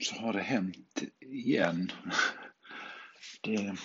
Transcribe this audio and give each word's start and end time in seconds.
så 0.00 0.14
har 0.14 0.32
det 0.32 0.42
hänt 0.42 1.02
igen. 1.20 1.92
Det 3.40 3.54
är 3.54 3.78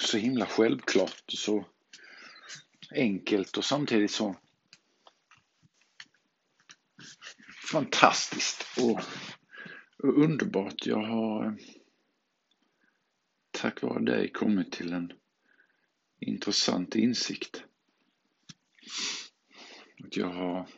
så 0.00 0.18
himla 0.18 0.46
självklart 0.46 1.24
och 1.26 1.38
så 1.38 1.64
enkelt 2.90 3.56
och 3.56 3.64
samtidigt 3.64 4.10
så 4.10 4.36
fantastiskt 7.72 8.78
och, 8.78 9.00
och 9.98 10.24
underbart. 10.24 10.86
Jag 10.86 11.02
har 11.02 11.58
tack 13.50 13.82
vare 13.82 14.04
dig 14.04 14.32
kommit 14.32 14.72
till 14.72 14.92
en 14.92 15.12
intressant 16.20 16.94
insikt. 16.94 17.64
Att 20.04 20.16
jag 20.16 20.28
har 20.28 20.68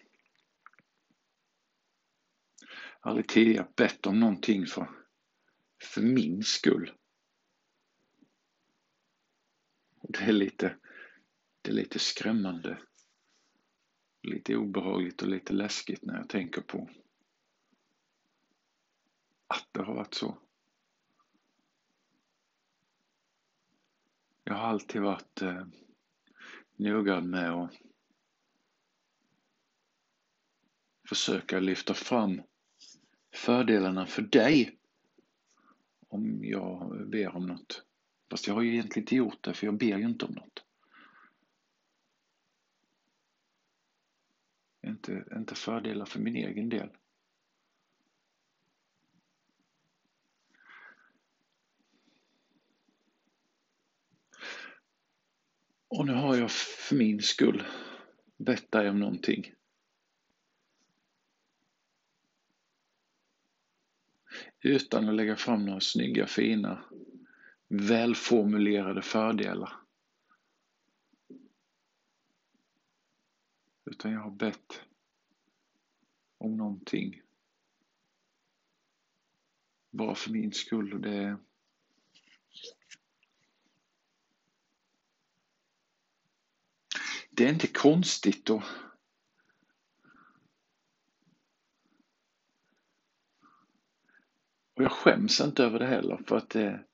aldrig 3.01 3.29
tidigare 3.29 3.69
bett 3.77 4.07
om 4.07 4.21
någonting 4.21 4.67
för, 4.67 4.89
för 5.83 6.03
min 6.03 6.43
skull. 6.43 6.93
Och 10.01 10.13
det 10.13 10.25
är 10.25 10.33
lite, 10.33 10.77
det 11.63 11.71
är 11.71 11.75
lite 11.75 11.99
skrämmande. 11.99 12.79
Lite 14.23 14.57
obehagligt 14.57 15.23
och 15.23 15.29
lite 15.29 15.53
läskigt 15.53 16.05
när 16.05 16.17
jag 16.17 16.29
tänker 16.29 16.61
på 16.61 16.91
att 19.47 19.69
det 19.73 19.83
har 19.83 19.95
varit 19.95 20.15
så. 20.15 20.39
Jag 24.45 24.55
har 24.55 24.69
alltid 24.69 25.03
varit 25.03 25.43
eh, 25.43 25.67
noga 26.77 27.21
med 27.21 27.51
att 27.51 27.75
försöka 31.09 31.61
lyfta 31.61 31.95
fram 31.95 32.43
fördelarna 33.41 34.07
för 34.07 34.23
dig 34.23 34.79
om 36.09 36.45
jag 36.45 37.09
ber 37.09 37.37
om 37.37 37.47
något. 37.47 37.85
Fast 38.31 38.47
jag 38.47 38.55
har 38.55 38.63
ju 38.63 38.73
egentligen 38.73 39.03
inte 39.03 39.17
gjort 39.17 39.45
det, 39.45 39.55
för 39.55 39.67
jag 39.67 39.79
ber 39.79 39.99
ju 39.99 40.05
inte 40.05 40.25
om 40.25 40.33
något. 40.33 40.65
Inte, 44.87 45.25
inte 45.37 45.55
fördelar 45.55 46.05
för 46.05 46.21
min 46.21 46.37
egen 46.37 46.69
del. 46.69 46.89
Och 55.89 56.07
nu 56.07 56.13
har 56.13 56.37
jag 56.37 56.51
för 56.51 56.97
min 56.97 57.23
skull 57.23 57.63
bett 58.37 58.73
dig 58.73 58.91
om 58.91 59.01
någonting. 59.01 59.55
Utan 64.61 65.09
att 65.09 65.15
lägga 65.15 65.37
fram 65.37 65.67
några 65.67 65.81
snygga, 65.81 66.27
fina, 66.27 66.85
välformulerade 67.69 69.03
fördelar. 69.03 69.73
Utan 73.85 74.13
jag 74.13 74.21
har 74.21 74.31
bett 74.31 74.83
om 76.39 76.57
någonting. 76.57 77.23
Bara 79.91 80.15
för 80.15 80.31
min 80.31 80.53
skull 80.53 80.95
och 80.95 81.01
det 81.01 81.15
är 81.15 81.37
Det 87.31 87.45
är 87.45 87.53
inte 87.53 87.67
konstigt 87.67 88.47
då. 88.47 88.63
Och 94.81 94.85
jag 94.85 94.93
skäms 94.93 95.41
inte 95.41 95.65
över 95.65 95.79
det 95.79 95.87
heller 95.87 96.23
för 96.27 96.37
att 96.37 96.51
det 96.51 96.85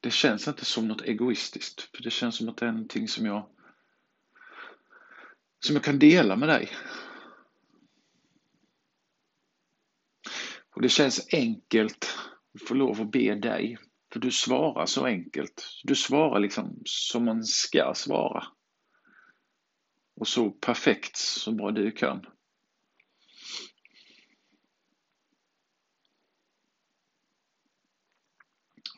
Det 0.00 0.10
känns 0.10 0.48
inte 0.48 0.64
som 0.64 0.88
något 0.88 1.02
egoistiskt. 1.02 1.96
För 1.96 2.02
det 2.02 2.10
känns 2.10 2.36
som 2.36 2.48
att 2.48 2.56
det 2.56 2.66
är 2.66 2.72
någonting 2.72 3.08
som 3.08 3.26
jag 3.26 3.48
som 5.60 5.76
jag 5.76 5.84
kan 5.84 5.98
dela 5.98 6.36
med 6.36 6.48
dig. 6.48 6.70
Och 10.74 10.82
det 10.82 10.88
känns 10.88 11.28
enkelt 11.32 12.18
att 12.54 12.68
få 12.68 12.74
lov 12.74 13.00
att 13.00 13.12
be 13.12 13.34
dig. 13.34 13.78
För 14.12 14.20
du 14.20 14.30
svarar 14.30 14.86
så 14.86 15.06
enkelt. 15.06 15.80
Du 15.84 15.94
svarar 15.94 16.40
liksom 16.40 16.82
som 16.84 17.24
man 17.24 17.44
ska 17.44 17.92
svara. 17.96 18.46
Och 20.16 20.28
så 20.28 20.50
perfekt 20.50 21.16
så 21.16 21.52
bra 21.52 21.70
du 21.70 21.90
kan. 21.90 22.26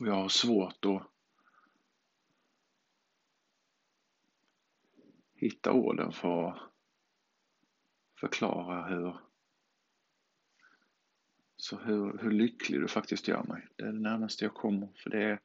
Och 0.02 0.08
jag 0.08 0.14
har 0.14 0.28
svårt 0.28 0.84
att 0.84 1.02
hitta 5.34 5.72
orden 5.72 6.12
för 6.12 6.48
att 6.48 6.58
förklara 8.20 8.88
hur 8.88 9.20
så 11.56 11.78
hur, 11.78 12.18
hur 12.18 12.30
lycklig 12.30 12.80
du 12.80 12.88
faktiskt 12.88 13.28
gör 13.28 13.42
mig. 13.42 13.68
Det 13.76 13.82
är 13.84 13.92
det 13.92 13.98
närmaste 13.98 14.44
jag 14.44 14.54
kommer 14.54 14.88
för 14.96 15.10
det 15.10 15.22
är 15.22 15.40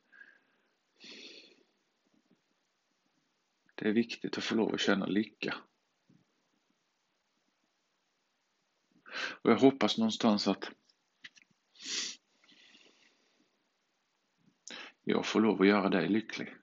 Det 3.76 3.88
är 3.90 3.94
viktigt 3.94 4.38
att 4.38 4.44
få 4.44 4.56
lov 4.56 4.74
att 4.74 4.82
känna 4.82 5.06
lycka. 5.06 5.56
Och 9.42 9.52
jag 9.52 9.58
hoppas 9.58 9.98
någonstans 9.98 10.48
att 10.48 10.72
jag 15.10 15.26
får 15.26 15.42
lov 15.42 15.62
att 15.62 15.68
göra 15.68 15.90
dig 15.90 16.10
lycklig. 16.10 16.56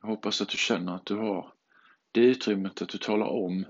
Jag 0.00 0.08
hoppas 0.08 0.40
att 0.40 0.48
du 0.48 0.56
känner 0.56 0.94
att 0.94 1.06
du 1.06 1.16
har 1.16 1.54
det 2.12 2.20
utrymmet 2.20 2.82
att 2.82 2.88
du 2.88 2.98
talar 2.98 3.26
om 3.26 3.64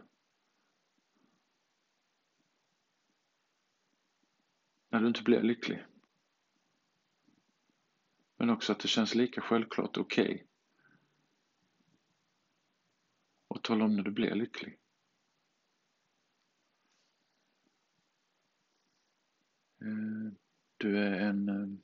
när 4.89 5.01
du 5.01 5.09
inte 5.09 5.23
blir 5.23 5.43
lycklig. 5.43 5.85
Men 8.37 8.51
också 8.51 8.73
att 8.73 8.81
det 8.81 8.89
känns 8.89 9.15
lika 9.15 9.41
självklart 9.41 9.97
okej. 9.97 10.35
Okay. 10.35 10.47
Och 13.49 13.63
tala 13.63 13.85
om 13.85 13.97
när 13.97 14.03
du 14.03 14.11
blir 14.11 14.35
lycklig. 14.35 14.79
Eh, 19.81 20.33
du 20.77 20.99
är 20.99 21.21
en, 21.21 21.49
eh, 21.49 21.82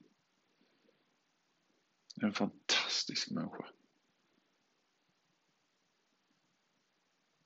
en 2.22 2.32
fantastisk 2.32 3.30
människa. 3.30 3.66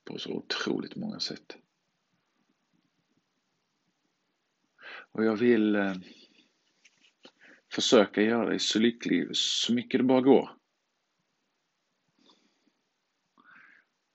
På 0.03 0.17
så 0.17 0.33
otroligt 0.33 0.95
många 0.95 1.19
sätt. 1.19 1.57
Och 5.11 5.23
jag 5.23 5.35
vill 5.35 5.75
eh, 5.75 5.95
försöka 7.71 8.21
göra 8.21 8.49
dig 8.49 8.59
så 8.59 8.79
lycklig 8.79 9.27
så 9.35 9.73
mycket 9.73 9.99
det 9.99 10.03
bara 10.03 10.21
går. 10.21 10.57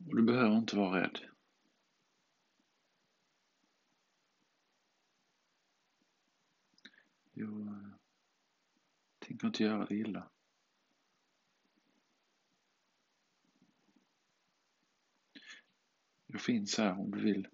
Och 0.07 0.17
du 0.17 0.23
behöver 0.23 0.59
inte 0.59 0.77
vara 0.77 1.03
rädd. 1.03 1.19
Jag 7.33 7.61
eh, 7.61 7.95
tänker 9.19 9.47
inte 9.47 9.63
göra 9.63 9.85
dig 9.85 10.01
illa. 10.01 10.31
Jag 16.33 16.41
finns 16.41 16.79
här 16.79 17.01
om 17.01 17.11
du 17.11 17.21
vill. 17.21 17.49